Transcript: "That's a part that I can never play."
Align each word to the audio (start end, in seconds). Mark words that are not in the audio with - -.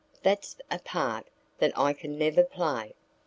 "That's 0.23 0.55
a 0.71 0.79
part 0.79 1.27
that 1.59 1.77
I 1.77 1.93
can 1.93 2.17
never 2.17 2.43
play." 2.43 2.95